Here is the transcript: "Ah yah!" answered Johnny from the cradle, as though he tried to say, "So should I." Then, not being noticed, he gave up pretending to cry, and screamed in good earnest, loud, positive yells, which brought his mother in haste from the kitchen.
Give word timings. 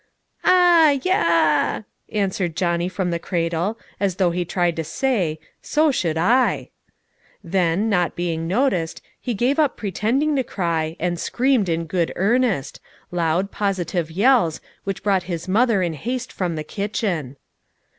"Ah 0.43 0.97
yah!" 1.03 1.81
answered 2.09 2.55
Johnny 2.55 2.89
from 2.89 3.11
the 3.11 3.19
cradle, 3.19 3.77
as 3.99 4.15
though 4.15 4.31
he 4.31 4.43
tried 4.43 4.75
to 4.77 4.83
say, 4.83 5.37
"So 5.61 5.91
should 5.91 6.17
I." 6.17 6.71
Then, 7.43 7.87
not 7.87 8.15
being 8.15 8.47
noticed, 8.47 9.03
he 9.19 9.35
gave 9.35 9.59
up 9.59 9.77
pretending 9.77 10.35
to 10.37 10.43
cry, 10.43 10.95
and 10.99 11.19
screamed 11.19 11.69
in 11.69 11.85
good 11.85 12.11
earnest, 12.15 12.79
loud, 13.11 13.51
positive 13.51 14.09
yells, 14.09 14.59
which 14.85 15.03
brought 15.03 15.21
his 15.29 15.47
mother 15.47 15.83
in 15.83 15.93
haste 15.93 16.33
from 16.33 16.55
the 16.55 16.63
kitchen. 16.63 17.37